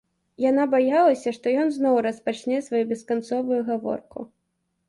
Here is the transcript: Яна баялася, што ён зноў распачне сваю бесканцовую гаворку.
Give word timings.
Яна 0.45 0.63
баялася, 0.71 1.33
што 1.37 1.53
ён 1.63 1.69
зноў 1.75 1.99
распачне 2.07 2.65
сваю 2.69 2.83
бесканцовую 2.93 3.61
гаворку. 3.73 4.19